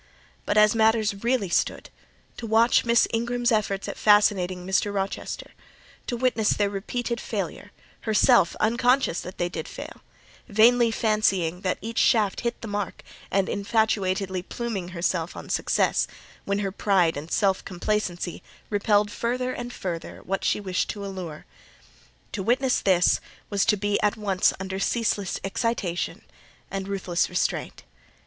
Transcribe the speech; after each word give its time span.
But 0.47 0.57
as 0.57 0.73
matters 0.73 1.23
really 1.23 1.47
stood, 1.49 1.91
to 2.37 2.47
watch 2.47 2.85
Miss 2.85 3.07
Ingram's 3.13 3.51
efforts 3.51 3.87
at 3.87 3.99
fascinating 3.99 4.65
Mr. 4.65 4.91
Rochester, 4.91 5.51
to 6.07 6.17
witness 6.17 6.49
their 6.49 6.71
repeated 6.71 7.21
failure—herself 7.21 8.55
unconscious 8.55 9.21
that 9.21 9.37
they 9.37 9.47
did 9.47 9.67
fail; 9.67 10.01
vainly 10.47 10.89
fancying 10.89 11.61
that 11.61 11.77
each 11.81 11.99
shaft 11.99 12.39
launched 12.39 12.39
hit 12.41 12.61
the 12.61 12.67
mark, 12.67 13.03
and 13.29 13.47
infatuatedly 13.47 14.41
pluming 14.41 14.87
herself 14.87 15.35
on 15.35 15.49
success, 15.49 16.07
when 16.45 16.57
her 16.61 16.71
pride 16.71 17.15
and 17.15 17.31
self 17.31 17.63
complacency 17.63 18.41
repelled 18.71 19.11
further 19.11 19.53
and 19.53 19.71
further 19.71 20.21
what 20.23 20.43
she 20.43 20.59
wished 20.59 20.89
to 20.89 21.05
allure—to 21.05 22.41
witness 22.41 22.81
this, 22.81 23.19
was 23.51 23.63
to 23.65 23.77
be 23.77 24.01
at 24.01 24.17
once 24.17 24.51
under 24.59 24.79
ceaseless 24.79 25.39
excitation 25.43 26.23
and 26.71 26.87
ruthless 26.87 27.29
restraint. 27.29 27.83